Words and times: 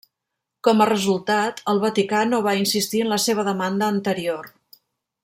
Com 0.67 0.79
a 0.81 0.87
resultat, 0.89 1.61
el 1.73 1.81
Vaticà 1.85 2.21
no 2.31 2.39
va 2.49 2.57
insistir 2.63 3.03
en 3.05 3.13
la 3.15 3.23
seva 3.29 3.47
demanda 3.53 3.91
anterior. 3.97 4.51